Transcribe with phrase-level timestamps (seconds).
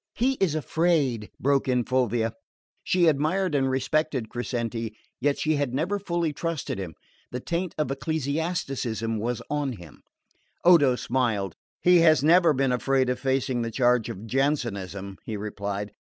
[0.15, 2.33] "He is afraid!" broke from Fulvia.
[2.83, 6.95] She admired and respected Crescenti, yet she had never fully trusted him.
[7.29, 10.01] The taint of ecclesiasticism was on him.
[10.65, 11.53] Odo smiled.
[11.83, 15.91] "He has never been afraid of facing the charge of Jansenism," he replied.